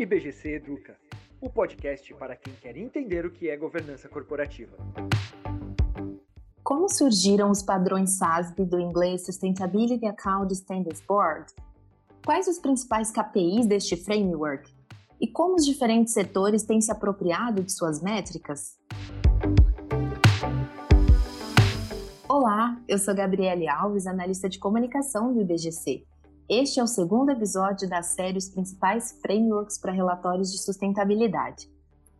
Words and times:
IBGC 0.00 0.54
Educa, 0.54 0.96
o 1.40 1.50
podcast 1.50 2.14
para 2.14 2.36
quem 2.36 2.54
quer 2.54 2.76
entender 2.76 3.26
o 3.26 3.32
que 3.32 3.50
é 3.50 3.56
governança 3.56 4.08
corporativa. 4.08 4.76
Como 6.62 6.88
surgiram 6.88 7.50
os 7.50 7.64
padrões 7.64 8.16
SASB 8.16 8.64
do 8.64 8.78
inglês 8.78 9.26
Sustainability 9.26 10.06
Account 10.06 10.54
Standards 10.54 11.00
Board? 11.00 11.52
Quais 12.24 12.46
os 12.46 12.60
principais 12.60 13.10
KPIs 13.10 13.66
deste 13.66 13.96
framework? 13.96 14.72
E 15.20 15.26
como 15.26 15.56
os 15.56 15.66
diferentes 15.66 16.14
setores 16.14 16.62
têm 16.62 16.80
se 16.80 16.92
apropriado 16.92 17.60
de 17.64 17.72
suas 17.72 18.00
métricas? 18.00 18.78
Olá, 22.28 22.80
eu 22.86 22.98
sou 22.98 23.16
Gabriele 23.16 23.66
Alves, 23.66 24.06
analista 24.06 24.48
de 24.48 24.60
comunicação 24.60 25.34
do 25.34 25.40
IBGC. 25.40 26.06
Este 26.48 26.80
é 26.80 26.82
o 26.82 26.86
segundo 26.86 27.28
episódio 27.28 27.86
da 27.86 28.02
série 28.02 28.38
Os 28.38 28.48
Principais 28.48 29.12
Frameworks 29.20 29.76
para 29.76 29.92
Relatórios 29.92 30.50
de 30.50 30.56
Sustentabilidade. 30.56 31.70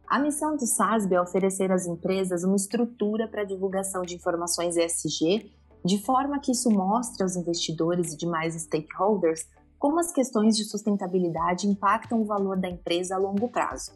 A 0.06 0.19
missão 0.19 0.55
do 0.55 0.66
SASB 0.66 1.14
é 1.14 1.20
oferecer 1.20 1.73
às 1.73 1.86
empresas 1.86 2.45
uma 2.45 2.56
estrutura 2.56 3.27
para 3.27 3.41
a 3.41 3.46
divulgação 3.46 4.02
de 4.02 4.14
informações 4.14 4.77
ESG, 4.77 5.50
de 5.83 6.05
forma 6.05 6.38
que 6.41 6.52
isso 6.52 6.70
mostre 6.70 7.22
aos 7.22 7.36
investidores 7.36 8.12
e 8.12 8.19
demais 8.19 8.55
stakeholders 8.55 9.48
como 9.78 9.98
as 9.98 10.12
questões 10.12 10.58
de 10.58 10.64
sustentabilidade 10.64 11.66
impactam 11.66 12.20
o 12.20 12.27
valor 12.27 12.58
da 12.58 12.69
empresa 12.69 13.14
a 13.14 13.19
longo 13.19 13.48
prazo. 13.48 13.92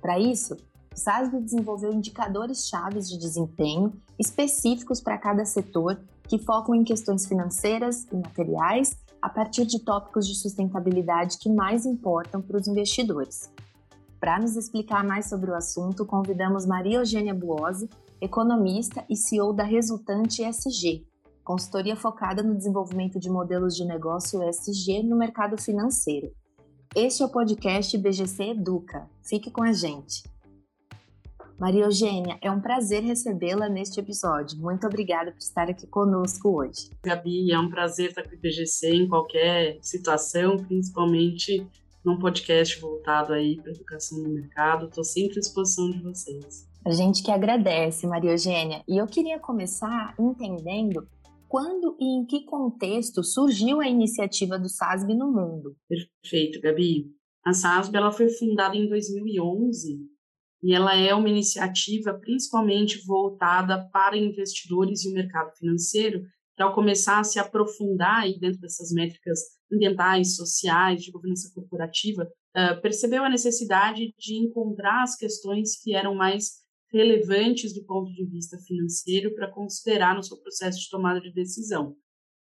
Para 0.00 0.16
isso, 0.16 0.54
o 0.94 0.96
SASB 0.96 1.40
desenvolveu 1.40 1.92
indicadores 1.92 2.68
chaves 2.68 3.10
de 3.10 3.18
desempenho 3.18 3.92
específicos 4.16 5.00
para 5.00 5.18
cada 5.18 5.44
setor 5.44 5.98
que 6.28 6.38
focam 6.38 6.72
em 6.72 6.84
questões 6.84 7.26
financeiras 7.26 8.06
e 8.12 8.14
materiais 8.14 8.96
a 9.22 9.28
partir 9.28 9.64
de 9.64 9.78
tópicos 9.78 10.26
de 10.26 10.34
sustentabilidade 10.34 11.38
que 11.38 11.48
mais 11.48 11.86
importam 11.86 12.42
para 12.42 12.58
os 12.58 12.66
investidores. 12.66 13.52
Para 14.18 14.40
nos 14.40 14.56
explicar 14.56 15.04
mais 15.04 15.28
sobre 15.28 15.50
o 15.50 15.54
assunto, 15.54 16.04
convidamos 16.04 16.66
Maria 16.66 16.98
Eugênia 16.98 17.32
Buozzi, 17.32 17.88
economista 18.20 19.04
e 19.08 19.16
CEO 19.16 19.52
da 19.52 19.64
Resultante 19.64 20.42
ESG, 20.42 21.06
consultoria 21.44 21.96
focada 21.96 22.42
no 22.42 22.56
desenvolvimento 22.56 23.18
de 23.18 23.30
modelos 23.30 23.76
de 23.76 23.84
negócio 23.84 24.42
ESG 24.42 25.02
no 25.02 25.16
mercado 25.16 25.56
financeiro. 25.56 26.32
Este 26.94 27.22
é 27.22 27.26
o 27.26 27.30
podcast 27.30 27.96
BGC 27.96 28.50
Educa. 28.50 29.08
Fique 29.22 29.50
com 29.50 29.62
a 29.62 29.72
gente. 29.72 30.22
Maria 31.62 31.84
Eugênia, 31.84 32.36
é 32.42 32.50
um 32.50 32.60
prazer 32.60 33.04
recebê-la 33.04 33.68
neste 33.68 34.00
episódio. 34.00 34.58
Muito 34.58 34.84
obrigada 34.84 35.30
por 35.30 35.38
estar 35.38 35.70
aqui 35.70 35.86
conosco 35.86 36.58
hoje. 36.58 36.90
Gabi, 37.04 37.52
é 37.52 37.56
um 37.60 37.70
prazer 37.70 38.08
estar 38.08 38.24
com 38.24 38.30
o 38.30 38.34
IBGC 38.34 38.92
em 38.92 39.08
qualquer 39.08 39.78
situação, 39.80 40.56
principalmente 40.56 41.64
num 42.04 42.18
podcast 42.18 42.80
voltado 42.80 43.32
aí 43.32 43.62
para 43.62 43.70
educação 43.70 44.18
no 44.18 44.30
mercado. 44.30 44.86
Estou 44.86 45.04
sempre 45.04 45.36
à 45.36 45.40
disposição 45.40 45.88
de 45.88 46.02
vocês. 46.02 46.68
A 46.84 46.90
gente 46.90 47.22
que 47.22 47.30
agradece, 47.30 48.08
Maria 48.08 48.32
Eugênia. 48.32 48.82
E 48.88 49.00
eu 49.00 49.06
queria 49.06 49.38
começar 49.38 50.16
entendendo 50.18 51.06
quando 51.46 51.96
e 52.00 52.18
em 52.18 52.26
que 52.26 52.44
contexto 52.44 53.22
surgiu 53.22 53.80
a 53.80 53.86
iniciativa 53.86 54.58
do 54.58 54.68
SASB 54.68 55.14
no 55.14 55.30
mundo. 55.30 55.76
Perfeito, 55.88 56.60
Gabi. 56.60 57.06
A 57.46 57.52
SASB 57.52 57.96
ela 57.96 58.10
foi 58.10 58.28
fundada 58.28 58.76
em 58.76 58.88
2011 58.88 60.10
e 60.62 60.74
ela 60.74 60.96
é 60.96 61.14
uma 61.14 61.28
iniciativa 61.28 62.14
principalmente 62.14 63.04
voltada 63.04 63.88
para 63.92 64.16
investidores 64.16 65.04
e 65.04 65.10
o 65.10 65.14
mercado 65.14 65.50
financeiro, 65.56 66.22
que 66.56 66.62
ao 66.62 66.74
começar 66.74 67.18
a 67.18 67.24
se 67.24 67.38
aprofundar 67.38 68.22
aí 68.22 68.38
dentro 68.38 68.60
dessas 68.60 68.92
métricas 68.92 69.40
ambientais, 69.72 70.36
sociais, 70.36 71.02
de 71.02 71.10
governança 71.10 71.50
corporativa, 71.54 72.22
uh, 72.24 72.80
percebeu 72.80 73.24
a 73.24 73.30
necessidade 73.30 74.14
de 74.18 74.34
encontrar 74.36 75.02
as 75.02 75.16
questões 75.16 75.80
que 75.82 75.94
eram 75.94 76.14
mais 76.14 76.62
relevantes 76.92 77.72
do 77.74 77.84
ponto 77.84 78.12
de 78.12 78.24
vista 78.26 78.58
financeiro 78.58 79.34
para 79.34 79.50
considerar 79.50 80.14
no 80.14 80.22
seu 80.22 80.36
processo 80.36 80.78
de 80.78 80.90
tomada 80.90 81.20
de 81.20 81.32
decisão. 81.32 81.96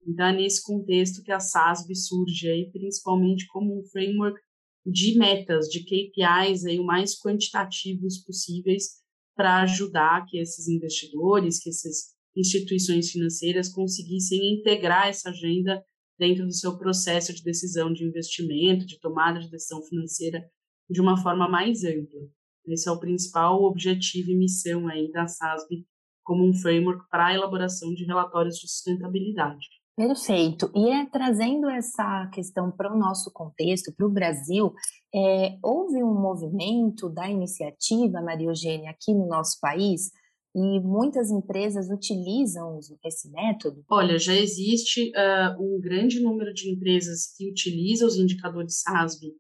Então, 0.06 0.26
é 0.26 0.32
nesse 0.32 0.62
contexto 0.62 1.22
que 1.22 1.31
a 1.31 1.38
SASB 1.38 1.94
surge 1.94 2.48
aí, 2.48 2.71
principalmente 2.72 3.47
como 3.48 3.78
um 3.78 3.84
framework 3.84 4.41
de 4.87 5.19
metas, 5.19 5.69
de 5.69 5.81
KPIs 5.81 6.65
aí 6.65 6.78
o 6.78 6.84
mais 6.84 7.19
quantitativos 7.19 8.19
possíveis 8.25 8.99
para 9.37 9.62
ajudar 9.62 10.27
que 10.27 10.39
esses 10.39 10.66
investidores, 10.69 11.61
que 11.62 11.71
essas 11.71 12.16
instituições 12.37 13.11
financeiras 13.11 13.69
conseguissem 13.69 14.55
integrar 14.55 15.09
essa 15.09 15.31
agenda 15.31 15.83
dentro 16.19 16.44
do 16.44 16.53
seu 16.53 16.77
processo 16.77 17.33
de 17.33 17.43
decisão 17.43 17.93
de 17.93 18.05
investimento, 18.05 18.87
de 18.87 18.99
tomada 18.99 19.39
de 19.39 19.50
decisão 19.50 19.83
financeira 19.83 20.44
de 20.91 21.00
uma 21.00 21.16
forma 21.22 21.49
mais 21.49 21.84
ampla. 21.84 22.21
Esse 22.66 22.89
é 22.89 22.93
o 22.93 23.00
principal 23.00 23.62
objetivo 23.62 24.31
e 24.31 24.37
missão 24.37 24.89
aí 24.89 25.10
da 25.10 25.27
SASB 25.27 25.87
como 26.22 26.47
um 26.47 26.53
framework 26.53 27.09
para 27.09 27.28
a 27.28 27.34
elaboração 27.34 27.95
de 27.95 28.05
relatórios 28.05 28.56
de 28.56 28.69
sustentabilidade. 28.69 29.66
Perfeito. 29.98 30.70
E 30.76 30.91
é 30.91 31.06
trazendo 31.06 31.69
essa 31.69 32.31
questão 32.32 32.70
para 32.70 32.94
o 32.94 32.97
nosso 32.97 33.32
contexto, 33.32 33.92
para 33.92 34.06
o 34.06 34.10
Brasil, 34.10 34.72
é, 35.12 35.59
houve 35.60 36.04
um 36.04 36.14
movimento 36.14 37.09
da 37.09 37.28
iniciativa, 37.28 38.22
Maria 38.22 38.47
Eugênia, 38.47 38.91
aqui 38.91 39.12
no 39.12 39.26
nosso 39.26 39.59
país, 39.60 40.12
e 40.54 40.78
muitas 40.78 41.32
empresas 41.32 41.91
utilizam 41.91 42.78
esse 43.04 43.28
método? 43.32 43.84
Olha, 43.91 44.20
já 44.20 44.36
existe 44.36 45.10
uh, 45.16 45.60
um 45.60 45.81
grande 45.81 46.20
número 46.20 46.54
de 46.54 46.70
empresas 46.70 47.34
que 47.36 47.50
utilizam 47.50 48.06
os 48.06 48.16
indicadores 48.16 48.82
SASB 48.82 49.32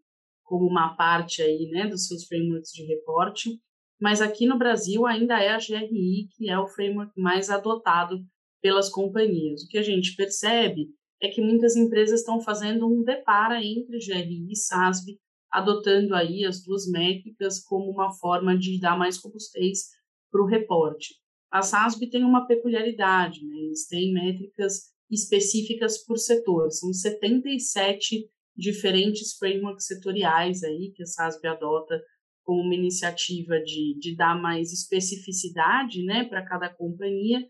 como 0.42 0.66
uma 0.66 0.96
parte 0.96 1.40
aí, 1.40 1.70
né, 1.70 1.86
dos 1.86 2.08
seus 2.08 2.26
frameworks 2.26 2.72
de 2.72 2.84
reporte, 2.84 3.60
mas 4.00 4.20
aqui 4.20 4.44
no 4.44 4.58
Brasil 4.58 5.06
ainda 5.06 5.40
é 5.40 5.50
a 5.50 5.58
GRI 5.58 6.28
que 6.32 6.50
é 6.50 6.58
o 6.58 6.66
framework 6.66 7.12
mais 7.16 7.48
adotado 7.48 8.26
pelas 8.60 8.90
companhias. 8.90 9.62
O 9.62 9.68
que 9.68 9.78
a 9.78 9.82
gente 9.82 10.14
percebe 10.16 10.88
é 11.20 11.28
que 11.28 11.40
muitas 11.40 11.76
empresas 11.76 12.20
estão 12.20 12.40
fazendo 12.40 12.86
um 12.86 13.02
depara 13.02 13.62
entre 13.62 13.98
GRI 13.98 14.48
e 14.50 14.56
SASB, 14.56 15.18
adotando 15.50 16.14
aí 16.14 16.44
as 16.44 16.62
duas 16.62 16.88
métricas 16.88 17.62
como 17.64 17.90
uma 17.90 18.12
forma 18.12 18.56
de 18.56 18.78
dar 18.80 18.96
mais 18.96 19.16
robustez 19.22 19.88
para 20.30 20.42
o 20.42 20.46
reporte. 20.46 21.14
A 21.50 21.62
SASB 21.62 22.10
tem 22.10 22.22
uma 22.24 22.46
peculiaridade, 22.46 23.44
né? 23.44 23.56
eles 23.56 23.86
têm 23.86 24.12
métricas 24.12 24.92
específicas 25.10 26.04
por 26.04 26.18
setor, 26.18 26.70
são 26.70 26.92
77 26.92 28.28
diferentes 28.54 29.34
frameworks 29.38 29.86
setoriais 29.86 30.62
aí 30.62 30.92
que 30.94 31.02
a 31.02 31.06
SASB 31.06 31.48
adota 31.48 31.98
como 32.44 32.60
uma 32.60 32.74
iniciativa 32.74 33.60
de, 33.60 33.98
de 33.98 34.16
dar 34.16 34.40
mais 34.40 34.72
especificidade 34.72 36.02
né, 36.02 36.24
para 36.24 36.44
cada 36.44 36.68
companhia 36.68 37.40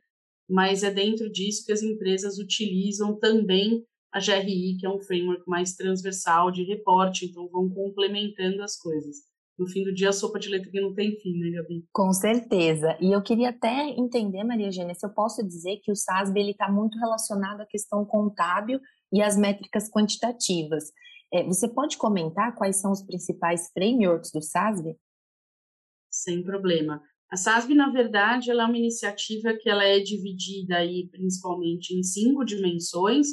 mas 0.48 0.82
é 0.82 0.90
dentro 0.90 1.30
disso 1.30 1.64
que 1.64 1.72
as 1.72 1.82
empresas 1.82 2.38
utilizam 2.38 3.18
também 3.18 3.84
a 4.12 4.18
GRI, 4.18 4.76
que 4.78 4.86
é 4.86 4.90
um 4.90 5.00
framework 5.00 5.42
mais 5.46 5.74
transversal 5.74 6.50
de 6.50 6.62
reporte, 6.64 7.26
então 7.26 7.48
vão 7.48 7.68
complementando 7.68 8.62
as 8.62 8.76
coisas. 8.76 9.16
No 9.58 9.66
fim 9.66 9.82
do 9.82 9.92
dia, 9.92 10.10
a 10.10 10.12
sopa 10.12 10.38
de 10.38 10.48
letrinha 10.48 10.82
não 10.82 10.94
tem 10.94 11.18
fim, 11.18 11.36
né, 11.36 11.50
Gabi? 11.50 11.84
Com 11.92 12.12
certeza. 12.12 12.96
E 13.00 13.12
eu 13.12 13.20
queria 13.20 13.50
até 13.50 13.88
entender, 13.88 14.44
Maria 14.44 14.66
Eugênia, 14.66 14.94
se 14.94 15.04
eu 15.04 15.10
posso 15.10 15.44
dizer 15.44 15.78
que 15.82 15.90
o 15.90 15.96
SASB 15.96 16.50
está 16.50 16.70
muito 16.70 16.96
relacionado 16.96 17.60
à 17.60 17.66
questão 17.66 18.04
contábil 18.04 18.80
e 19.12 19.20
às 19.20 19.36
métricas 19.36 19.90
quantitativas. 19.90 20.84
É, 21.32 21.42
você 21.42 21.68
pode 21.68 21.98
comentar 21.98 22.54
quais 22.54 22.80
são 22.80 22.92
os 22.92 23.02
principais 23.02 23.68
frameworks 23.72 24.30
do 24.32 24.40
SASB? 24.40 24.96
Sem 26.08 26.42
problema. 26.42 27.02
A 27.30 27.36
SASB, 27.36 27.74
na 27.74 27.90
verdade, 27.90 28.50
ela 28.50 28.62
é 28.62 28.66
uma 28.66 28.78
iniciativa 28.78 29.54
que 29.54 29.68
ela 29.68 29.84
é 29.84 30.00
dividida 30.00 30.76
aí 30.76 31.08
principalmente 31.10 31.94
em 31.94 32.02
cinco 32.02 32.44
dimensões. 32.44 33.26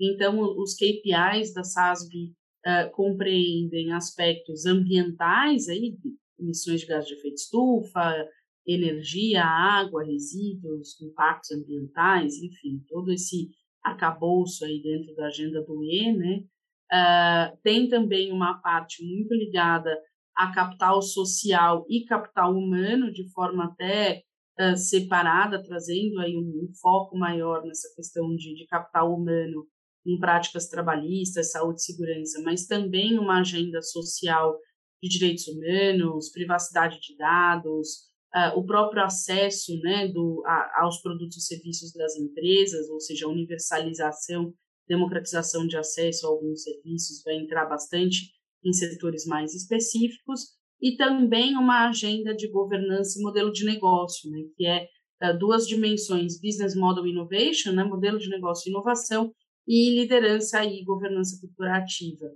Então, 0.00 0.40
os 0.40 0.74
KPIs 0.74 1.52
da 1.52 1.64
SASB 1.64 2.32
uh, 2.66 2.90
compreendem 2.92 3.92
aspectos 3.92 4.66
ambientais, 4.66 5.68
aí, 5.68 5.98
emissões 6.38 6.80
de 6.80 6.86
gás 6.86 7.06
de 7.06 7.14
efeito 7.14 7.34
estufa, 7.34 8.28
energia, 8.66 9.44
água, 9.44 10.04
resíduos, 10.04 11.00
impactos 11.00 11.50
ambientais, 11.50 12.36
enfim, 12.36 12.82
todo 12.88 13.12
esse 13.12 13.50
arcabouço 13.82 14.64
aí 14.64 14.80
dentro 14.80 15.14
da 15.16 15.26
agenda 15.26 15.60
do 15.62 15.82
E, 15.82 16.12
né? 16.12 16.44
Uh, 16.92 17.56
tem 17.62 17.88
também 17.88 18.32
uma 18.32 18.60
parte 18.60 19.04
muito 19.04 19.34
ligada 19.34 19.96
a 20.40 20.50
capital 20.52 21.02
social 21.02 21.84
e 21.86 22.06
capital 22.06 22.54
humano 22.54 23.12
de 23.12 23.30
forma 23.30 23.66
até 23.66 24.22
uh, 24.58 24.74
separada, 24.74 25.62
trazendo 25.62 26.18
aí 26.18 26.34
um, 26.34 26.64
um, 26.64 26.72
foco 26.80 27.14
maior 27.18 27.62
nessa 27.62 27.94
questão 27.94 28.34
de, 28.34 28.54
de 28.54 28.66
capital 28.66 29.14
humano 29.14 29.66
em 30.06 30.18
práticas 30.18 30.66
trabalhistas, 30.66 31.50
saúde 31.50 31.80
e 31.80 31.84
segurança, 31.84 32.40
mas 32.42 32.66
também 32.66 33.18
uma 33.18 33.40
agenda 33.40 33.82
social 33.82 34.56
de 35.02 35.10
direitos 35.10 35.46
humanos, 35.46 36.30
privacidade 36.30 36.98
de 37.00 37.14
dados, 37.18 38.08
uh, 38.34 38.58
o 38.58 38.64
próprio 38.64 39.04
acesso 39.04 39.78
né, 39.80 40.08
do, 40.08 40.42
a, 40.46 40.84
aos 40.84 41.02
produtos 41.02 41.36
e 41.36 41.46
serviços 41.46 41.92
das 41.92 42.16
empresas, 42.16 42.88
ou 42.88 42.98
seja, 42.98 43.26
a 43.26 43.30
universalização, 43.30 44.54
democratização 44.88 45.66
de 45.66 45.76
acesso 45.76 46.26
a 46.26 46.30
alguns 46.30 46.62
serviços 46.62 47.22
vai 47.22 47.34
entrar 47.34 47.66
bastante 47.66 48.39
em 48.64 48.72
setores 48.72 49.24
mais 49.26 49.54
específicos, 49.54 50.60
e 50.80 50.96
também 50.96 51.56
uma 51.56 51.88
agenda 51.88 52.34
de 52.34 52.48
governança 52.48 53.18
e 53.18 53.22
modelo 53.22 53.52
de 53.52 53.64
negócio, 53.64 54.30
né, 54.30 54.38
que 54.56 54.66
é 54.66 54.86
uh, 55.22 55.38
duas 55.38 55.66
dimensões, 55.66 56.40
Business 56.40 56.74
Model 56.74 57.06
Innovation, 57.06 57.72
né, 57.72 57.84
modelo 57.84 58.18
de 58.18 58.30
negócio 58.30 58.68
e 58.68 58.70
inovação, 58.70 59.32
e 59.68 59.90
liderança 60.00 60.64
e 60.64 60.82
governança 60.82 61.38
corporativa. 61.40 62.26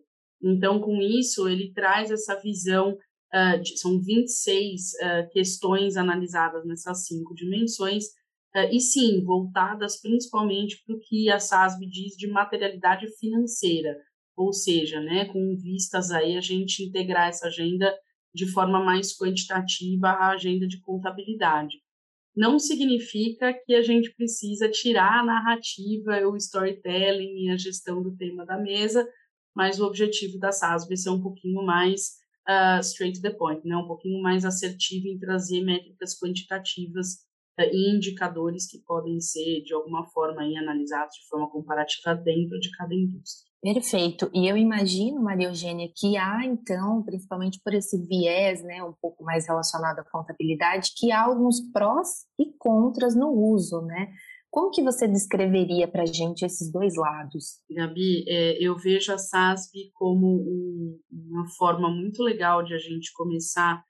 Então, 0.42 0.78
com 0.78 1.00
isso, 1.00 1.48
ele 1.48 1.72
traz 1.72 2.10
essa 2.10 2.38
visão, 2.40 2.98
uh, 3.32 3.60
de, 3.62 3.78
são 3.78 3.98
26 3.98 4.80
uh, 4.92 5.30
questões 5.32 5.96
analisadas 5.96 6.66
nessas 6.66 7.06
cinco 7.06 7.34
dimensões, 7.34 8.04
e 8.70 8.78
sim, 8.78 9.24
voltadas 9.24 10.00
principalmente 10.00 10.80
para 10.86 10.94
o 10.94 11.00
que 11.00 11.28
a 11.28 11.40
SASB 11.40 11.88
diz 11.88 12.16
de 12.16 12.28
materialidade 12.28 13.04
financeira, 13.18 13.96
ou 14.36 14.52
seja, 14.52 15.00
né, 15.00 15.26
com 15.26 15.56
vistas 15.56 16.10
aí 16.10 16.36
a 16.36 16.40
gente 16.40 16.82
integrar 16.82 17.28
essa 17.28 17.46
agenda 17.46 17.94
de 18.34 18.50
forma 18.50 18.82
mais 18.82 19.16
quantitativa 19.16 20.08
a 20.08 20.30
agenda 20.30 20.66
de 20.66 20.80
contabilidade. 20.80 21.76
Não 22.36 22.58
significa 22.58 23.54
que 23.54 23.74
a 23.74 23.82
gente 23.82 24.12
precisa 24.14 24.68
tirar 24.68 25.20
a 25.20 25.24
narrativa, 25.24 26.26
o 26.26 26.36
storytelling 26.36 27.44
e 27.44 27.50
a 27.50 27.56
gestão 27.56 28.02
do 28.02 28.16
tema 28.16 28.44
da 28.44 28.58
mesa, 28.58 29.08
mas 29.54 29.78
o 29.78 29.86
objetivo 29.86 30.36
da 30.38 30.50
SASB 30.50 30.94
é 30.94 30.96
ser 30.96 31.10
um 31.10 31.22
pouquinho 31.22 31.62
mais 31.64 32.14
uh, 32.48 32.80
straight 32.80 33.20
to 33.20 33.22
the 33.22 33.30
point, 33.30 33.64
né? 33.64 33.76
um 33.76 33.86
pouquinho 33.86 34.20
mais 34.20 34.44
assertivo 34.44 35.06
em 35.06 35.18
trazer 35.18 35.62
métricas 35.62 36.18
quantitativas 36.18 37.24
uh, 37.58 37.70
e 37.72 37.94
indicadores 37.94 38.66
que 38.66 38.78
podem 38.78 39.20
ser, 39.20 39.62
de 39.62 39.72
alguma 39.72 40.04
forma, 40.06 40.42
aí, 40.42 40.56
analisados 40.56 41.14
de 41.14 41.28
forma 41.28 41.48
comparativa 41.48 42.16
dentro 42.16 42.58
de 42.58 42.70
cada 42.72 42.92
indústria. 42.92 43.53
Perfeito. 43.64 44.30
E 44.34 44.46
eu 44.46 44.58
imagino, 44.58 45.22
Maria 45.22 45.48
Eugênia, 45.48 45.90
que 45.96 46.18
há, 46.18 46.44
então, 46.44 47.02
principalmente 47.02 47.58
por 47.64 47.72
esse 47.72 47.96
viés, 48.06 48.62
né, 48.62 48.84
um 48.84 48.92
pouco 49.00 49.24
mais 49.24 49.48
relacionado 49.48 50.00
à 50.00 50.04
contabilidade, 50.04 50.90
que 50.94 51.10
há 51.10 51.22
alguns 51.22 51.62
prós 51.72 52.26
e 52.38 52.52
contras 52.58 53.16
no 53.16 53.30
uso, 53.30 53.80
né? 53.86 54.12
Como 54.50 54.70
que 54.70 54.82
você 54.82 55.08
descreveria 55.08 55.88
para 55.88 56.02
a 56.02 56.06
gente 56.06 56.44
esses 56.44 56.70
dois 56.70 56.94
lados? 56.94 57.62
Gabi, 57.70 58.26
é, 58.28 58.62
eu 58.62 58.76
vejo 58.76 59.14
a 59.14 59.16
SASB 59.16 59.90
como 59.94 60.26
um, 60.26 61.00
uma 61.10 61.48
forma 61.56 61.88
muito 61.88 62.22
legal 62.22 62.62
de 62.62 62.74
a 62.74 62.78
gente 62.78 63.14
começar 63.14 63.82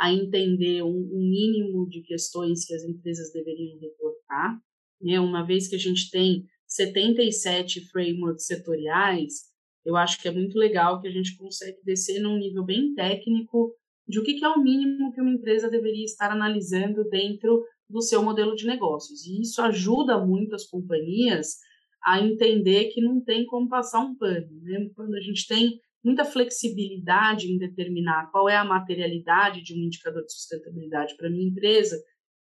a 0.00 0.10
entender 0.10 0.82
um, 0.82 0.88
um 0.88 1.20
mínimo 1.20 1.86
de 1.86 2.00
questões 2.00 2.64
que 2.64 2.74
as 2.74 2.82
empresas 2.82 3.30
deveriam 3.30 3.78
reportar. 3.78 4.58
Né? 5.02 5.20
Uma 5.20 5.46
vez 5.46 5.68
que 5.68 5.76
a 5.76 5.78
gente 5.78 6.10
tem 6.10 6.46
77 6.68 7.88
frameworks 7.88 8.46
setoriais, 8.46 9.48
eu 9.84 9.96
acho 9.96 10.20
que 10.20 10.28
é 10.28 10.30
muito 10.30 10.58
legal 10.58 11.00
que 11.00 11.08
a 11.08 11.10
gente 11.10 11.36
consegue 11.36 11.78
descer 11.82 12.20
num 12.20 12.38
nível 12.38 12.64
bem 12.64 12.94
técnico 12.94 13.74
de 14.06 14.18
o 14.18 14.22
que, 14.22 14.42
é 14.44 14.48
o 14.48 14.62
mínimo 14.62 15.12
que 15.12 15.20
uma 15.20 15.32
empresa 15.32 15.70
deveria 15.70 16.04
estar 16.04 16.30
analisando 16.30 17.08
dentro 17.08 17.64
do 17.88 18.02
seu 18.02 18.22
modelo 18.22 18.54
de 18.54 18.66
negócios. 18.66 19.26
E 19.26 19.40
isso 19.40 19.60
ajuda 19.62 20.24
muito 20.24 20.54
as 20.54 20.66
companhias 20.66 21.56
a 22.04 22.20
entender 22.20 22.86
que 22.86 23.00
não 23.00 23.20
tem 23.20 23.44
como 23.46 23.68
passar 23.68 24.00
um 24.00 24.14
pano. 24.16 24.48
Né? 24.62 24.90
Quando 24.94 25.14
a 25.14 25.20
gente 25.20 25.46
tem 25.46 25.80
muita 26.02 26.24
flexibilidade 26.24 27.50
em 27.50 27.58
determinar 27.58 28.30
qual 28.30 28.48
é 28.48 28.56
a 28.56 28.64
materialidade 28.64 29.62
de 29.62 29.74
um 29.74 29.78
indicador 29.78 30.24
de 30.24 30.32
sustentabilidade 30.32 31.16
para 31.16 31.30
minha 31.30 31.48
empresa, 31.48 31.96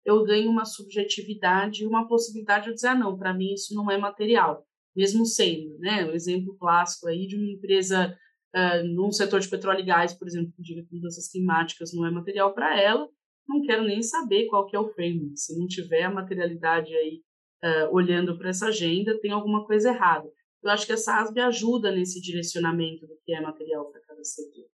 eu 0.06 0.24
ganho 0.24 0.50
uma 0.50 0.66
subjetividade 0.66 1.84
e 1.84 1.88
uma 1.88 2.08
possibilidade 2.08 2.66
de 2.66 2.74
dizer, 2.74 2.88
ah, 2.88 2.96
não, 2.96 3.18
para 3.18 3.34
mim 3.34 3.54
isso 3.54 3.76
não 3.76 3.90
é 3.90 3.98
material, 3.98 4.66
mesmo 4.96 5.26
sendo, 5.26 5.78
né? 5.80 6.06
O 6.06 6.14
exemplo 6.14 6.58
clássico 6.58 7.08
aí 7.08 7.28
de 7.28 7.36
uma 7.36 7.52
empresa 7.52 8.18
uh, 8.56 8.84
num 8.88 9.12
setor 9.12 9.40
de 9.40 9.50
petróleo 9.50 9.82
e 9.82 9.86
gás, 9.86 10.14
por 10.14 10.28
exemplo, 10.28 10.52
que 10.56 10.62
diga 10.62 10.84
que 10.84 10.96
mudanças 10.96 11.30
climáticas 11.30 11.94
não 11.94 12.06
é 12.06 12.12
material 12.12 12.54
para 12.54 12.80
ela, 12.80 13.08
não 13.48 13.62
quero 13.62 13.84
nem 13.84 14.02
saber 14.02 14.48
qual 14.48 14.66
que 14.66 14.76
é 14.76 14.80
o 14.80 14.90
framework. 14.90 15.38
Se 15.38 15.58
não 15.58 15.68
tiver 15.68 16.04
a 16.04 16.12
materialidade 16.12 16.94
aí 16.96 17.22
uh, 17.64 17.94
olhando 17.94 18.38
para 18.38 18.50
essa 18.50 18.68
agenda, 18.68 19.20
tem 19.20 19.32
alguma 19.32 19.66
coisa 19.66 19.90
errada. 19.90 20.30
Eu 20.64 20.70
acho 20.70 20.86
que 20.86 20.94
a 20.94 20.98
SASB 20.98 21.40
ajuda 21.42 21.92
nesse 21.92 22.22
direcionamento 22.22 23.08
do 23.08 23.18
que 23.26 23.34
é 23.34 23.42
material 23.42 23.92
para 23.92 24.02
cada 24.02 24.24
setor. 24.24 24.71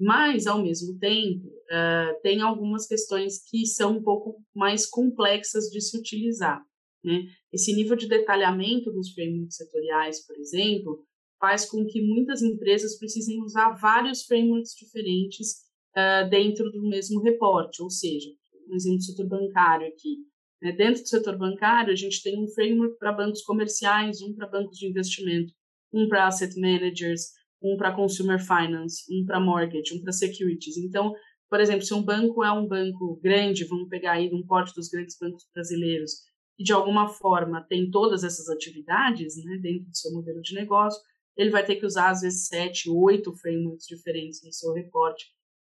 Mas, 0.00 0.46
ao 0.46 0.62
mesmo 0.62 0.96
tempo, 0.98 1.46
uh, 1.46 2.20
tem 2.22 2.40
algumas 2.40 2.86
questões 2.86 3.42
que 3.48 3.66
são 3.66 3.98
um 3.98 4.02
pouco 4.02 4.40
mais 4.54 4.86
complexas 4.86 5.64
de 5.64 5.80
se 5.80 5.98
utilizar. 5.98 6.62
Né? 7.02 7.24
Esse 7.52 7.74
nível 7.74 7.96
de 7.96 8.08
detalhamento 8.08 8.92
dos 8.92 9.12
frameworks 9.12 9.56
setoriais, 9.56 10.24
por 10.24 10.36
exemplo, 10.36 11.04
faz 11.40 11.68
com 11.68 11.84
que 11.86 12.00
muitas 12.00 12.42
empresas 12.42 12.98
precisem 12.98 13.42
usar 13.42 13.70
vários 13.74 14.24
frameworks 14.24 14.74
diferentes 14.74 15.68
uh, 15.96 16.28
dentro 16.28 16.70
do 16.70 16.88
mesmo 16.88 17.20
reporte, 17.22 17.82
ou 17.82 17.90
seja, 17.90 18.28
um 18.68 18.74
exemplo 18.76 18.98
do 18.98 19.04
setor 19.04 19.26
bancário 19.26 19.88
aqui. 19.88 20.18
Né? 20.62 20.72
Dentro 20.72 21.02
do 21.02 21.08
setor 21.08 21.36
bancário, 21.36 21.92
a 21.92 21.96
gente 21.96 22.22
tem 22.22 22.42
um 22.42 22.48
framework 22.48 22.98
para 22.98 23.12
bancos 23.12 23.42
comerciais, 23.42 24.20
um 24.20 24.34
para 24.34 24.48
bancos 24.48 24.78
de 24.78 24.86
investimento, 24.86 25.52
um 25.92 26.08
para 26.08 26.26
asset 26.26 26.58
managers, 26.60 27.37
um 27.62 27.76
para 27.76 27.94
consumer 27.94 28.38
finance, 28.38 29.04
um 29.10 29.24
para 29.24 29.40
mortgage, 29.40 29.94
um 29.94 30.02
para 30.02 30.12
securities. 30.12 30.76
Então, 30.76 31.14
por 31.50 31.60
exemplo, 31.60 31.82
se 31.82 31.94
um 31.94 32.02
banco 32.02 32.44
é 32.44 32.52
um 32.52 32.66
banco 32.66 33.18
grande, 33.22 33.64
vamos 33.64 33.88
pegar 33.88 34.12
aí 34.12 34.30
um 34.32 34.46
porte 34.46 34.74
dos 34.74 34.88
grandes 34.88 35.16
bancos 35.18 35.46
brasileiros, 35.54 36.12
e 36.58 36.64
de 36.64 36.72
alguma 36.72 37.08
forma 37.08 37.64
tem 37.68 37.90
todas 37.90 38.24
essas 38.24 38.48
atividades 38.48 39.36
né, 39.44 39.58
dentro 39.62 39.88
do 39.88 39.96
seu 39.96 40.12
modelo 40.12 40.42
de 40.42 40.54
negócio, 40.54 41.00
ele 41.36 41.50
vai 41.50 41.64
ter 41.64 41.76
que 41.76 41.86
usar, 41.86 42.10
às 42.10 42.20
vezes, 42.22 42.48
sete, 42.48 42.90
oito 42.90 43.32
frameworks 43.32 43.86
diferentes 43.86 44.42
no 44.44 44.52
seu 44.52 44.72
reporte. 44.72 45.26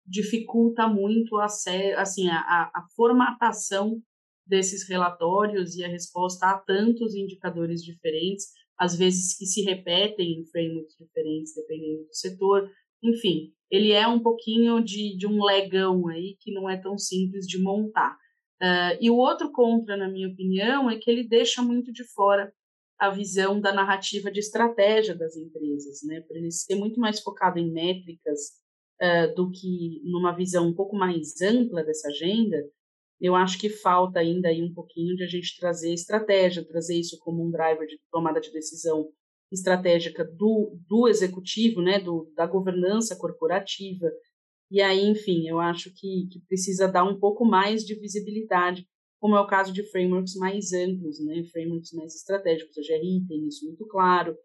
Dificulta 0.06 0.86
muito 0.86 1.36
a, 1.38 1.46
assim, 1.46 2.28
a, 2.28 2.70
a 2.72 2.86
formatação 2.94 4.00
desses 4.46 4.88
relatórios 4.88 5.74
e 5.74 5.84
a 5.84 5.88
resposta 5.88 6.46
a 6.46 6.56
tantos 6.56 7.16
indicadores 7.16 7.82
diferentes 7.82 8.46
às 8.78 8.96
vezes 8.96 9.36
que 9.36 9.46
se 9.46 9.62
repetem 9.62 10.40
em 10.40 10.46
frameworks 10.46 10.96
diferentes, 10.98 11.54
dependendo 11.54 12.04
do 12.04 12.14
setor. 12.14 12.70
Enfim, 13.02 13.52
ele 13.70 13.92
é 13.92 14.06
um 14.06 14.20
pouquinho 14.20 14.82
de, 14.82 15.16
de 15.16 15.26
um 15.26 15.42
legão 15.42 16.08
aí 16.08 16.36
que 16.40 16.52
não 16.52 16.68
é 16.68 16.76
tão 16.76 16.98
simples 16.98 17.46
de 17.46 17.58
montar. 17.58 18.16
Uh, 18.62 18.96
e 19.00 19.10
o 19.10 19.16
outro 19.16 19.50
contra, 19.52 19.96
na 19.96 20.08
minha 20.08 20.28
opinião, 20.28 20.90
é 20.90 20.96
que 20.98 21.10
ele 21.10 21.26
deixa 21.26 21.62
muito 21.62 21.92
de 21.92 22.04
fora 22.04 22.52
a 22.98 23.10
visão 23.10 23.60
da 23.60 23.72
narrativa 23.72 24.30
de 24.30 24.40
estratégia 24.40 25.14
das 25.14 25.36
empresas, 25.36 26.02
né? 26.02 26.22
Por 26.22 26.36
ele 26.36 26.50
ser 26.50 26.76
muito 26.76 26.98
mais 26.98 27.20
focado 27.20 27.58
em 27.58 27.70
métricas 27.70 28.40
uh, 29.02 29.34
do 29.34 29.50
que 29.50 30.00
numa 30.04 30.34
visão 30.34 30.68
um 30.68 30.74
pouco 30.74 30.96
mais 30.96 31.40
ampla 31.42 31.84
dessa 31.84 32.08
agenda, 32.08 32.56
eu 33.20 33.34
acho 33.34 33.58
que 33.58 33.68
falta 33.68 34.20
ainda 34.20 34.48
aí 34.48 34.62
um 34.62 34.72
pouquinho 34.72 35.16
de 35.16 35.24
a 35.24 35.26
gente 35.26 35.58
trazer 35.58 35.92
estratégia, 35.92 36.66
trazer 36.66 36.98
isso 36.98 37.18
como 37.20 37.44
um 37.44 37.50
driver 37.50 37.86
de 37.86 37.98
tomada 38.10 38.40
de 38.40 38.52
decisão 38.52 39.08
estratégica 39.50 40.24
do, 40.24 40.78
do 40.88 41.08
executivo, 41.08 41.80
né, 41.80 41.98
do, 41.98 42.30
da 42.34 42.46
governança 42.46 43.16
corporativa. 43.16 44.10
E 44.70 44.82
aí, 44.82 45.06
enfim, 45.06 45.48
eu 45.48 45.60
acho 45.60 45.90
que, 45.94 46.28
que 46.30 46.40
precisa 46.46 46.88
dar 46.88 47.04
um 47.04 47.18
pouco 47.18 47.44
mais 47.44 47.84
de 47.84 47.94
visibilidade, 47.94 48.86
como 49.20 49.36
é 49.36 49.40
o 49.40 49.46
caso 49.46 49.72
de 49.72 49.88
frameworks 49.90 50.34
mais 50.34 50.72
amplos, 50.72 51.24
né, 51.24 51.44
frameworks 51.52 51.92
mais 51.92 52.14
estratégicos. 52.14 52.76
A 52.76 52.82
GRI 52.82 53.24
tem 53.26 53.46
isso 53.46 53.64
muito 53.64 53.86
claro, 53.86 54.36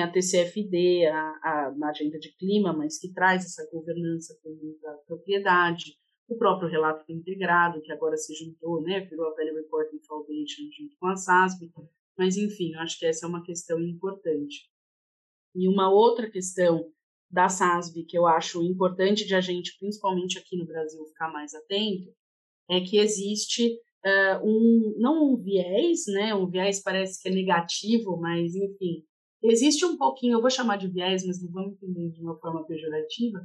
a 0.00 0.08
TCFD, 0.10 1.06
a, 1.06 1.18
a, 1.42 1.74
a 1.82 1.88
agenda 1.88 2.18
de 2.18 2.34
clima, 2.36 2.72
mas 2.72 2.98
que 2.98 3.12
traz 3.12 3.44
essa 3.44 3.66
governança 3.72 4.36
muita 4.44 4.92
propriedade 5.06 5.96
o 6.28 6.36
próprio 6.36 6.68
relato 6.68 7.04
integrado, 7.10 7.80
que 7.80 7.92
agora 7.92 8.16
se 8.16 8.34
juntou, 8.34 8.82
né, 8.82 9.00
virou 9.00 9.26
a 9.26 9.34
Value 9.34 9.54
Reporting 9.54 10.00
Foundation 10.06 10.62
junto 10.76 10.96
com 10.98 11.06
a 11.06 11.16
SASB, 11.16 11.70
mas 12.18 12.36
enfim, 12.36 12.74
acho 12.76 12.98
que 12.98 13.06
essa 13.06 13.26
é 13.26 13.28
uma 13.28 13.44
questão 13.44 13.80
importante. 13.80 14.68
E 15.54 15.68
uma 15.68 15.90
outra 15.90 16.30
questão 16.30 16.90
da 17.30 17.48
SASB 17.48 18.04
que 18.04 18.16
eu 18.16 18.26
acho 18.26 18.62
importante 18.62 19.26
de 19.26 19.34
a 19.34 19.40
gente, 19.40 19.76
principalmente 19.78 20.38
aqui 20.38 20.56
no 20.56 20.66
Brasil, 20.66 21.04
ficar 21.06 21.32
mais 21.32 21.54
atento, 21.54 22.12
é 22.68 22.80
que 22.80 22.98
existe 22.98 23.68
uh, 24.04 24.44
um, 24.44 24.94
não 24.98 25.32
um 25.32 25.36
viés, 25.36 26.06
né, 26.08 26.34
um 26.34 26.48
viés 26.48 26.82
parece 26.82 27.22
que 27.22 27.28
é 27.28 27.32
negativo, 27.32 28.16
mas 28.18 28.54
enfim, 28.54 29.04
existe 29.42 29.84
um 29.84 29.96
pouquinho, 29.96 30.34
eu 30.34 30.40
vou 30.40 30.50
chamar 30.50 30.76
de 30.76 30.88
viés, 30.88 31.24
mas 31.24 31.42
não 31.42 31.50
vamos 31.50 31.74
entender 31.74 32.10
de 32.10 32.20
uma 32.20 32.38
forma 32.38 32.64
pejorativa, 32.66 33.38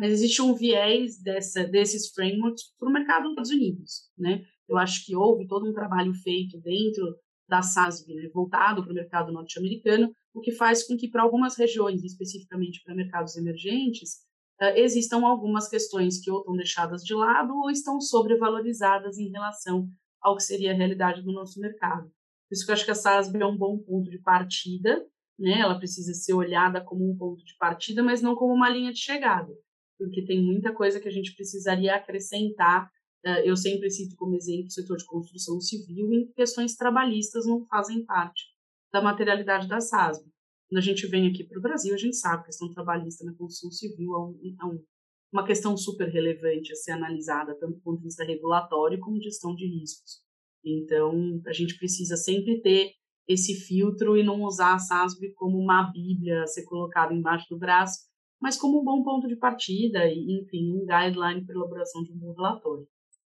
mas 0.00 0.12
existe 0.12 0.40
um 0.40 0.54
viés 0.54 1.22
dessa, 1.22 1.62
desses 1.64 2.10
frameworks 2.14 2.74
para 2.78 2.88
o 2.88 2.92
mercado 2.92 3.24
dos 3.24 3.32
Estados 3.32 3.50
Unidos, 3.50 3.92
né? 4.16 4.42
Eu 4.66 4.78
acho 4.78 5.04
que 5.04 5.14
houve 5.14 5.46
todo 5.46 5.68
um 5.68 5.74
trabalho 5.74 6.14
feito 6.14 6.58
dentro 6.58 7.04
da 7.46 7.60
SASB, 7.60 8.14
né, 8.14 8.30
voltado 8.32 8.82
para 8.82 8.92
o 8.92 8.94
mercado 8.94 9.32
norte-americano, 9.32 10.10
o 10.32 10.40
que 10.40 10.52
faz 10.52 10.86
com 10.86 10.96
que 10.96 11.08
para 11.08 11.22
algumas 11.22 11.56
regiões, 11.58 12.02
especificamente 12.02 12.80
para 12.82 12.94
mercados 12.94 13.36
emergentes, 13.36 14.20
uh, 14.62 14.72
existam 14.76 15.26
algumas 15.26 15.68
questões 15.68 16.18
que 16.18 16.30
ou 16.30 16.38
estão 16.38 16.56
deixadas 16.56 17.02
de 17.02 17.12
lado 17.12 17.52
ou 17.52 17.68
estão 17.68 18.00
sobrevalorizadas 18.00 19.18
em 19.18 19.30
relação 19.30 19.86
ao 20.22 20.36
que 20.36 20.44
seria 20.44 20.70
a 20.70 20.74
realidade 20.74 21.22
do 21.22 21.32
nosso 21.32 21.60
mercado. 21.60 22.04
Por 22.48 22.54
isso 22.54 22.64
que 22.64 22.70
eu 22.70 22.74
acho 22.74 22.84
que 22.84 22.90
a 22.90 22.94
SASB 22.94 23.42
é 23.42 23.46
um 23.46 23.56
bom 23.56 23.76
ponto 23.78 24.08
de 24.08 24.18
partida, 24.18 25.04
né? 25.38 25.60
Ela 25.60 25.76
precisa 25.76 26.14
ser 26.14 26.32
olhada 26.32 26.80
como 26.80 27.10
um 27.10 27.16
ponto 27.16 27.44
de 27.44 27.56
partida, 27.58 28.02
mas 28.02 28.22
não 28.22 28.34
como 28.34 28.54
uma 28.54 28.70
linha 28.70 28.92
de 28.92 28.98
chegada, 28.98 29.52
porque 30.00 30.24
tem 30.24 30.42
muita 30.42 30.72
coisa 30.72 30.98
que 30.98 31.06
a 31.06 31.12
gente 31.12 31.34
precisaria 31.34 31.94
acrescentar. 31.94 32.90
Uh, 33.24 33.44
eu 33.44 33.54
sempre 33.54 33.90
cito 33.90 34.16
como 34.16 34.34
exemplo 34.34 34.66
o 34.66 34.70
setor 34.70 34.96
de 34.96 35.04
construção 35.04 35.60
civil, 35.60 36.10
em 36.10 36.26
que 36.26 36.32
questões 36.32 36.74
trabalhistas 36.74 37.46
não 37.46 37.66
fazem 37.66 38.02
parte 38.06 38.44
da 38.90 39.02
materialidade 39.02 39.68
da 39.68 39.78
SASB. 39.78 40.24
Quando 40.68 40.78
a 40.78 40.82
gente 40.82 41.06
vem 41.06 41.28
aqui 41.28 41.44
para 41.44 41.58
o 41.58 41.62
Brasil, 41.62 41.92
a 41.92 41.98
gente 41.98 42.16
sabe 42.16 42.36
que 42.36 42.42
a 42.42 42.46
questão 42.46 42.72
trabalhista 42.72 43.24
na 43.24 43.34
construção 43.34 43.70
civil 43.70 44.10
é, 44.42 44.48
é 44.62 44.64
um, 44.64 44.82
uma 45.30 45.44
questão 45.44 45.76
super 45.76 46.08
relevante 46.08 46.72
a 46.72 46.76
ser 46.76 46.92
analisada, 46.92 47.54
tanto 47.58 47.74
do 47.74 47.80
ponto 47.82 47.98
de 47.98 48.04
vista 48.04 48.24
regulatório 48.24 48.98
como 49.00 49.18
de 49.18 49.24
gestão 49.24 49.54
de 49.54 49.66
riscos. 49.66 50.22
Então, 50.64 51.42
a 51.46 51.52
gente 51.52 51.76
precisa 51.76 52.16
sempre 52.16 52.60
ter 52.62 52.92
esse 53.28 53.54
filtro 53.54 54.16
e 54.16 54.24
não 54.24 54.42
usar 54.42 54.74
a 54.74 54.78
SASB 54.78 55.32
como 55.34 55.58
uma 55.58 55.90
bíblia 55.92 56.42
a 56.42 56.46
ser 56.46 56.64
colocada 56.64 57.14
embaixo 57.14 57.46
do 57.50 57.58
braço, 57.58 58.09
mas 58.40 58.56
como 58.56 58.80
um 58.80 58.84
bom 58.84 59.02
ponto 59.02 59.28
de 59.28 59.36
partida 59.36 60.06
e, 60.06 60.40
enfim, 60.40 60.72
um 60.72 60.86
guideline 60.86 61.44
para 61.44 61.54
elaboração 61.54 62.02
de 62.02 62.12
um 62.12 62.18
bom 62.18 62.32
relatório. 62.32 62.86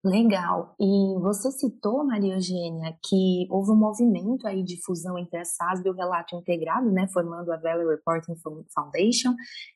Legal. 0.05 0.75
E 0.77 1.19
você 1.22 1.50
citou, 1.50 2.03
Maria 2.03 2.33
Eugênia, 2.33 2.98
que 3.01 3.48
houve 3.50 3.72
um 3.72 3.75
movimento 3.75 4.45
aí 4.45 4.62
de 4.62 4.81
fusão 4.83 5.17
entre 5.17 5.38
a 5.38 5.45
SASB 5.45 5.88
e 5.88 5.91
o 5.91 5.95
Relato 5.95 6.36
Integrado, 6.36 6.91
né, 6.91 7.07
formando 7.07 7.50
a 7.53 7.57
Value 7.57 7.88
Reporting 7.88 8.36
Foundation. 8.74 9.33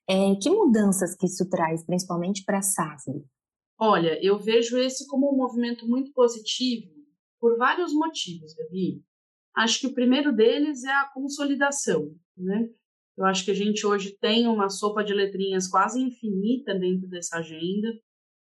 É, 0.09 0.35
que 0.35 0.49
mudanças 0.49 1.15
que 1.15 1.27
isso 1.27 1.49
traz, 1.49 1.85
principalmente 1.85 2.43
para 2.43 2.57
a 2.57 2.61
SASB? 2.61 3.23
Olha, 3.79 4.19
eu 4.21 4.37
vejo 4.37 4.77
esse 4.77 5.07
como 5.07 5.31
um 5.31 5.37
movimento 5.37 5.87
muito 5.87 6.11
positivo 6.11 6.91
por 7.39 7.57
vários 7.57 7.93
motivos, 7.93 8.53
Gabi. 8.53 9.01
Acho 9.55 9.79
que 9.79 9.87
o 9.87 9.93
primeiro 9.93 10.35
deles 10.35 10.83
é 10.83 10.91
a 10.91 11.09
consolidação, 11.13 12.11
né? 12.35 12.69
Eu 13.17 13.25
acho 13.25 13.43
que 13.43 13.51
a 13.51 13.55
gente 13.55 13.85
hoje 13.85 14.15
tem 14.19 14.47
uma 14.47 14.69
sopa 14.69 15.03
de 15.03 15.13
letrinhas 15.13 15.67
quase 15.67 15.99
infinita 15.99 16.77
dentro 16.77 17.07
dessa 17.07 17.37
agenda, 17.37 17.87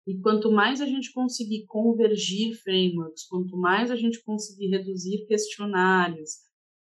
e 0.06 0.18
quanto 0.20 0.50
mais 0.50 0.80
a 0.80 0.86
gente 0.86 1.12
conseguir 1.12 1.66
convergir 1.66 2.54
frameworks, 2.62 3.26
quanto 3.26 3.56
mais 3.56 3.90
a 3.90 3.96
gente 3.96 4.22
conseguir 4.22 4.68
reduzir 4.68 5.26
questionários, 5.26 6.30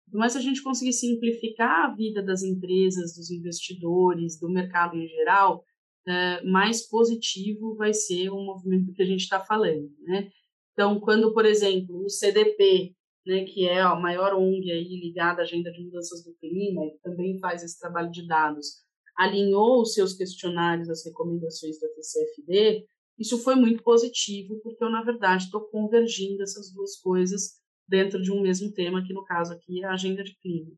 quanto 0.05 0.19
mais 0.19 0.37
a 0.37 0.41
gente 0.41 0.63
conseguir 0.63 0.93
simplificar 0.93 1.87
a 1.87 1.95
vida 1.95 2.23
das 2.23 2.43
empresas, 2.43 3.15
dos 3.17 3.31
investidores, 3.31 4.39
do 4.39 4.49
mercado 4.49 4.97
em 4.97 5.09
geral, 5.09 5.65
é, 6.07 6.43
mais 6.45 6.89
positivo 6.89 7.75
vai 7.75 7.93
ser 7.93 8.31
o 8.31 8.43
movimento 8.43 8.93
que 8.93 9.03
a 9.03 9.07
gente 9.07 9.21
está 9.21 9.41
falando, 9.41 9.91
né? 10.01 10.31
Então, 10.73 11.01
quando, 11.01 11.35
por 11.35 11.45
exemplo, 11.45 12.05
o 12.05 12.09
CDP 12.09 12.95
né, 13.29 13.45
que 13.45 13.69
é 13.69 13.83
a 13.83 13.95
maior 13.95 14.35
ONG 14.35 14.73
aí 14.73 14.99
ligada 14.99 15.43
à 15.43 15.45
agenda 15.45 15.71
de 15.71 15.85
mudanças 15.85 16.25
do 16.25 16.35
clima 16.37 16.87
e 16.87 16.99
também 17.03 17.39
faz 17.39 17.63
esse 17.63 17.79
trabalho 17.79 18.11
de 18.11 18.27
dados, 18.27 18.83
alinhou 19.15 19.83
os 19.83 19.93
seus 19.93 20.15
questionários 20.15 20.89
às 20.89 21.05
recomendações 21.05 21.79
da 21.79 21.89
TCFD, 21.89 22.87
isso 23.19 23.43
foi 23.43 23.55
muito 23.55 23.83
positivo, 23.83 24.59
porque 24.63 24.83
eu, 24.83 24.89
na 24.89 25.03
verdade, 25.03 25.45
estou 25.45 25.61
convergindo 25.69 26.43
essas 26.43 26.73
duas 26.73 26.97
coisas 27.01 27.61
dentro 27.87 28.23
de 28.23 28.33
um 28.33 28.41
mesmo 28.41 28.73
tema, 28.73 29.05
que 29.05 29.13
no 29.13 29.25
caso 29.25 29.53
aqui 29.53 29.83
é 29.83 29.87
a 29.87 29.93
agenda 29.93 30.25
de 30.25 30.35
clima. 30.39 30.73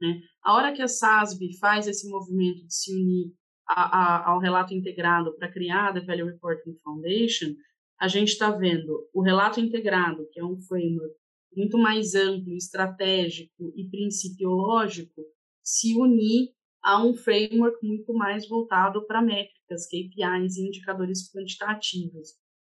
Né? 0.00 0.20
A 0.42 0.54
hora 0.54 0.72
que 0.72 0.82
a 0.82 0.88
SASB 0.88 1.56
faz 1.60 1.86
esse 1.86 2.08
movimento 2.08 2.66
de 2.66 2.74
se 2.74 2.92
unir 2.92 3.32
a, 3.68 3.82
a, 3.82 4.30
ao 4.30 4.40
relato 4.40 4.74
integrado 4.74 5.36
para 5.36 5.52
criar 5.52 5.88
a 5.88 5.92
The 5.92 6.00
Value 6.00 6.32
Reporting 6.32 6.74
Foundation, 6.82 7.54
a 8.00 8.08
gente 8.08 8.30
está 8.30 8.50
vendo 8.50 9.08
o 9.14 9.22
relato 9.22 9.60
integrado, 9.60 10.26
que 10.32 10.40
é 10.40 10.44
um 10.44 10.60
framework 10.62 11.14
muito 11.56 11.78
mais 11.78 12.14
amplo, 12.14 12.54
estratégico 12.54 13.72
e 13.76 13.88
principiológico, 13.88 15.22
se 15.62 15.94
unir 15.96 16.50
a 16.82 17.04
um 17.04 17.14
framework 17.14 17.78
muito 17.86 18.12
mais 18.12 18.48
voltado 18.48 19.06
para 19.06 19.22
métricas, 19.22 19.86
KPIs 19.86 20.56
e 20.56 20.66
indicadores 20.66 21.30
quantitativos. 21.30 22.30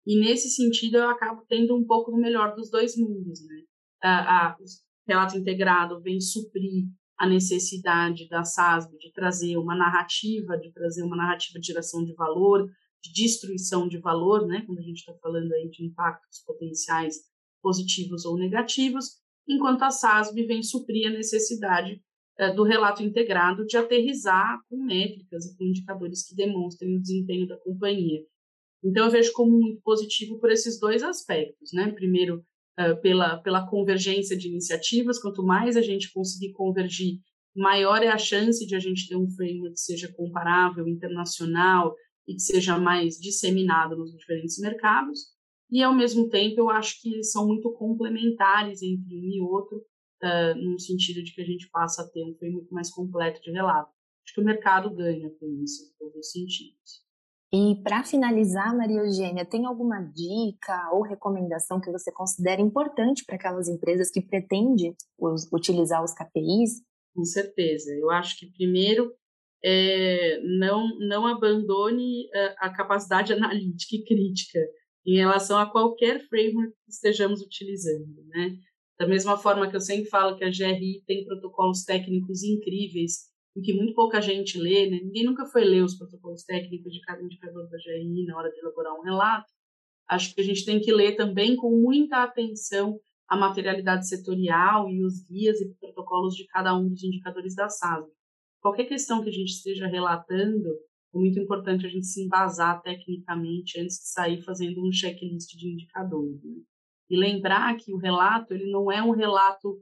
E 0.06 0.18
nesse 0.18 0.48
sentido 0.48 0.96
eu 0.96 1.10
acabo 1.10 1.44
tendo 1.46 1.76
um 1.76 1.84
pouco 1.84 2.10
do 2.10 2.16
melhor 2.16 2.54
dos 2.54 2.70
dois 2.70 2.96
mundos, 2.96 3.44
né? 3.46 3.62
A, 4.02 4.46
a, 4.46 4.56
o 4.56 4.64
relato 5.06 5.36
integrado 5.36 6.00
vem 6.00 6.20
suprir 6.20 6.84
a 7.18 7.28
necessidade 7.28 8.28
da 8.28 8.44
SASB 8.44 8.96
de 8.96 9.12
trazer 9.12 9.56
uma 9.56 9.76
narrativa, 9.76 10.56
de 10.56 10.72
trazer 10.72 11.02
uma 11.02 11.16
narrativa 11.16 11.58
de 11.58 11.66
geração 11.66 12.04
de 12.04 12.14
valor, 12.14 12.70
de 13.02 13.12
destruição 13.12 13.86
de 13.86 13.98
valor, 13.98 14.46
né? 14.46 14.62
Quando 14.64 14.78
a 14.78 14.82
gente 14.82 14.98
está 14.98 15.12
falando 15.20 15.52
aí 15.52 15.68
de 15.68 15.84
impactos 15.84 16.42
potenciais 16.46 17.16
positivos 17.62 18.24
ou 18.24 18.36
negativos, 18.38 19.18
enquanto 19.48 19.82
a 19.82 19.90
SASB 19.90 20.46
vem 20.46 20.62
suprir 20.62 21.08
a 21.08 21.10
necessidade 21.10 22.00
é, 22.38 22.52
do 22.52 22.62
relato 22.62 23.02
integrado 23.02 23.66
de 23.66 23.76
aterrizar 23.76 24.60
com 24.68 24.84
métricas 24.84 25.46
e 25.46 25.56
com 25.56 25.64
indicadores 25.64 26.26
que 26.26 26.34
demonstrem 26.34 26.96
o 26.96 27.00
desempenho 27.00 27.48
da 27.48 27.56
companhia. 27.58 28.22
Então, 28.84 29.06
eu 29.06 29.10
vejo 29.10 29.32
como 29.32 29.58
muito 29.58 29.80
positivo 29.82 30.38
por 30.38 30.52
esses 30.52 30.78
dois 30.78 31.02
aspectos, 31.02 31.72
né? 31.72 31.90
Primeiro, 31.90 32.44
é, 32.78 32.94
pela, 32.94 33.38
pela 33.38 33.66
convergência 33.68 34.36
de 34.36 34.48
iniciativas, 34.48 35.20
quanto 35.20 35.42
mais 35.42 35.76
a 35.76 35.82
gente 35.82 36.12
conseguir 36.12 36.52
convergir, 36.52 37.18
maior 37.56 38.04
é 38.04 38.08
a 38.08 38.18
chance 38.18 38.64
de 38.64 38.76
a 38.76 38.78
gente 38.78 39.08
ter 39.08 39.16
um 39.16 39.28
framework 39.28 39.74
que 39.74 39.80
seja 39.80 40.12
comparável, 40.12 40.86
internacional 40.86 41.92
e 42.28 42.34
que 42.34 42.42
seja 42.42 42.78
mais 42.78 43.16
disseminado 43.16 43.96
nos 43.96 44.12
diferentes 44.12 44.58
mercados 44.58 45.37
e 45.70 45.82
ao 45.82 45.94
mesmo 45.94 46.28
tempo 46.28 46.60
eu 46.60 46.70
acho 46.70 47.00
que 47.00 47.22
são 47.22 47.46
muito 47.46 47.70
complementares 47.72 48.82
entre 48.82 49.16
um 49.16 49.28
e 49.30 49.40
outro, 49.40 49.78
uh, 50.22 50.54
no 50.56 50.78
sentido 50.78 51.22
de 51.22 51.34
que 51.34 51.40
a 51.40 51.44
gente 51.44 51.68
passa 51.70 52.02
a 52.02 52.08
ter 52.08 52.24
um 52.24 52.34
framework 52.34 52.72
mais 52.72 52.90
completo 52.90 53.40
de 53.42 53.50
relato. 53.50 53.90
Acho 54.24 54.34
que 54.34 54.40
o 54.40 54.44
mercado 54.44 54.94
ganha 54.94 55.30
com 55.38 55.46
isso, 55.62 55.84
em 55.84 55.98
todos 55.98 56.16
os 56.16 56.30
sentidos. 56.30 57.08
E 57.52 57.80
para 57.82 58.04
finalizar, 58.04 58.76
Maria 58.76 59.00
Eugênia, 59.00 59.44
tem 59.44 59.64
alguma 59.64 60.00
dica 60.02 60.90
ou 60.92 61.02
recomendação 61.02 61.80
que 61.80 61.90
você 61.90 62.12
considera 62.12 62.60
importante 62.60 63.24
para 63.24 63.36
aquelas 63.36 63.68
empresas 63.68 64.10
que 64.10 64.20
pretendem 64.20 64.94
os, 65.18 65.50
utilizar 65.50 66.04
os 66.04 66.12
KPIs? 66.12 66.82
Com 67.14 67.24
certeza. 67.24 67.90
Eu 67.94 68.10
acho 68.10 68.38
que 68.38 68.52
primeiro 68.52 69.14
é, 69.64 70.40
não, 70.58 70.88
não 70.98 71.26
abandone 71.26 72.28
a, 72.34 72.66
a 72.66 72.70
capacidade 72.74 73.32
analítica 73.34 73.96
e 73.96 74.04
crítica 74.04 74.60
em 75.12 75.16
relação 75.16 75.58
a 75.58 75.70
qualquer 75.70 76.20
framework 76.28 76.72
que 76.84 76.90
estejamos 76.90 77.40
utilizando, 77.40 78.22
né? 78.26 78.56
Da 78.98 79.06
mesma 79.06 79.38
forma 79.38 79.70
que 79.70 79.76
eu 79.76 79.80
sempre 79.80 80.10
falo 80.10 80.36
que 80.36 80.44
a 80.44 80.50
GRI 80.50 81.02
tem 81.06 81.24
protocolos 81.24 81.84
técnicos 81.84 82.42
incríveis 82.42 83.28
e 83.56 83.62
que 83.62 83.72
muito 83.72 83.94
pouca 83.94 84.20
gente 84.20 84.58
lê, 84.58 84.90
né? 84.90 85.00
Ninguém 85.02 85.24
nunca 85.24 85.46
foi 85.46 85.64
ler 85.64 85.82
os 85.82 85.96
protocolos 85.96 86.42
técnicos 86.44 86.92
de 86.92 87.00
cada 87.00 87.22
indicador 87.22 87.68
da 87.70 87.78
GRI 87.78 88.26
na 88.26 88.36
hora 88.36 88.50
de 88.50 88.58
elaborar 88.58 88.94
um 88.94 89.02
relato. 89.02 89.46
Acho 90.08 90.34
que 90.34 90.40
a 90.40 90.44
gente 90.44 90.64
tem 90.64 90.80
que 90.80 90.92
ler 90.92 91.16
também 91.16 91.56
com 91.56 91.70
muita 91.70 92.22
atenção 92.22 92.98
a 93.28 93.36
materialidade 93.36 94.08
setorial 94.08 94.90
e 94.90 95.04
os 95.04 95.22
guias 95.26 95.60
e 95.60 95.74
protocolos 95.78 96.34
de 96.34 96.46
cada 96.46 96.76
um 96.76 96.88
dos 96.88 97.02
indicadores 97.02 97.54
da 97.54 97.68
SASB. 97.68 98.10
Qualquer 98.60 98.86
questão 98.86 99.22
que 99.22 99.28
a 99.28 99.32
gente 99.32 99.50
esteja 99.50 99.86
relatando, 99.86 100.68
muito 101.12 101.38
importante 101.38 101.86
a 101.86 101.88
gente 101.88 102.06
se 102.06 102.22
embasar 102.22 102.82
tecnicamente 102.82 103.80
antes 103.80 103.96
de 103.96 104.08
sair 104.08 104.42
fazendo 104.42 104.86
um 104.86 104.92
checklist 104.92 105.56
de 105.56 105.68
indicadores. 105.68 106.42
Né? 106.42 106.62
E 107.10 107.16
lembrar 107.16 107.76
que 107.76 107.92
o 107.92 107.96
relato 107.96 108.52
ele 108.52 108.70
não 108.70 108.92
é 108.92 109.02
um 109.02 109.12
relato 109.12 109.80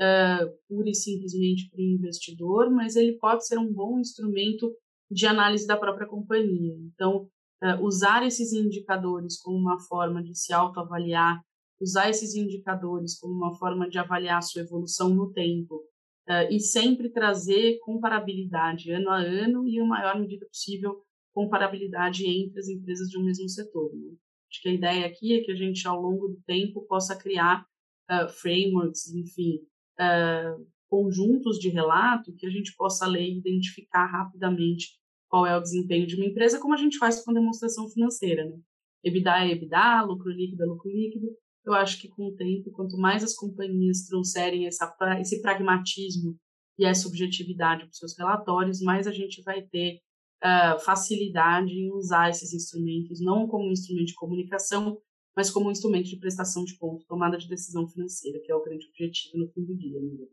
uh, 0.00 0.58
pura 0.68 0.88
e 0.88 0.94
simplesmente 0.94 1.68
para 1.68 1.78
o 1.78 1.82
investidor, 1.82 2.70
mas 2.70 2.96
ele 2.96 3.18
pode 3.18 3.46
ser 3.46 3.58
um 3.58 3.72
bom 3.72 3.98
instrumento 3.98 4.74
de 5.10 5.26
análise 5.26 5.66
da 5.66 5.76
própria 5.76 6.06
companhia. 6.06 6.74
Então, 6.94 7.28
uh, 7.62 7.84
usar 7.84 8.26
esses 8.26 8.52
indicadores 8.52 9.38
como 9.40 9.58
uma 9.58 9.78
forma 9.80 10.22
de 10.22 10.34
se 10.34 10.52
autoavaliar, 10.52 11.42
usar 11.80 12.08
esses 12.08 12.34
indicadores 12.34 13.18
como 13.18 13.34
uma 13.34 13.54
forma 13.58 13.88
de 13.88 13.98
avaliar 13.98 14.38
a 14.38 14.42
sua 14.42 14.62
evolução 14.62 15.10
no 15.10 15.30
tempo, 15.32 15.82
uh, 16.28 16.50
e 16.50 16.60
sempre 16.60 17.08
trazer 17.10 17.78
comparabilidade 17.80 18.90
ano 18.92 19.10
a 19.10 19.16
ano 19.16 19.66
e, 19.66 19.78
a 19.78 19.84
maior 19.84 20.20
medida 20.20 20.46
possível, 20.46 21.02
comparabilidade 21.32 22.26
entre 22.26 22.58
as 22.60 22.68
empresas 22.68 23.08
de 23.08 23.18
um 23.18 23.24
mesmo 23.24 23.48
setor. 23.48 23.90
Né? 23.94 24.14
Acho 24.50 24.62
que 24.62 24.68
a 24.68 24.74
ideia 24.74 25.06
aqui 25.06 25.34
é 25.34 25.42
que 25.42 25.50
a 25.50 25.56
gente, 25.56 25.86
ao 25.86 26.00
longo 26.00 26.28
do 26.28 26.40
tempo, 26.46 26.86
possa 26.86 27.16
criar 27.16 27.64
uh, 28.10 28.28
frameworks, 28.28 29.08
enfim, 29.14 29.60
uh, 29.98 30.66
conjuntos 30.88 31.58
de 31.58 31.70
relato 31.70 32.34
que 32.36 32.46
a 32.46 32.50
gente 32.50 32.74
possa 32.76 33.06
ler 33.06 33.26
e 33.26 33.38
identificar 33.38 34.04
rapidamente 34.04 34.88
qual 35.28 35.46
é 35.46 35.56
o 35.56 35.62
desempenho 35.62 36.06
de 36.06 36.16
uma 36.16 36.26
empresa, 36.26 36.60
como 36.60 36.74
a 36.74 36.76
gente 36.76 36.98
faz 36.98 37.24
com 37.24 37.32
demonstração 37.32 37.88
financeira. 37.88 38.44
Né? 38.44 38.58
EBITDA 39.02 39.46
é 39.46 39.52
EBITDA, 39.52 40.02
lucro 40.02 40.30
líquido 40.30 40.62
é 40.62 40.66
lucro 40.66 40.90
líquido, 40.90 41.26
eu 41.64 41.74
acho 41.74 42.00
que 42.00 42.08
com 42.08 42.28
o 42.28 42.36
tempo, 42.36 42.70
quanto 42.72 42.96
mais 42.96 43.22
as 43.22 43.34
companhias 43.34 44.06
trouxerem 44.06 44.66
essa, 44.66 44.94
esse 45.20 45.40
pragmatismo 45.40 46.36
e 46.78 46.84
essa 46.84 47.06
objetividade 47.06 47.84
para 47.84 47.90
os 47.90 47.98
seus 47.98 48.16
relatórios, 48.18 48.80
mais 48.80 49.06
a 49.06 49.12
gente 49.12 49.42
vai 49.42 49.62
ter 49.62 50.00
uh, 50.42 50.78
facilidade 50.80 51.72
em 51.72 51.92
usar 51.92 52.30
esses 52.30 52.52
instrumentos, 52.52 53.20
não 53.20 53.46
como 53.46 53.68
um 53.68 53.72
instrumento 53.72 54.06
de 54.06 54.14
comunicação, 54.14 54.98
mas 55.36 55.50
como 55.50 55.68
um 55.68 55.72
instrumento 55.72 56.08
de 56.08 56.18
prestação 56.18 56.64
de 56.64 56.76
conta, 56.76 57.04
tomada 57.08 57.38
de 57.38 57.48
decisão 57.48 57.86
financeira, 57.88 58.40
que 58.44 58.50
é 58.50 58.54
o 58.54 58.62
grande 58.62 58.86
objetivo 58.88 59.38
no 59.38 59.48
fim 59.52 59.64
do 59.64 59.76
dia. 59.76 60.00
Né? 60.00 60.26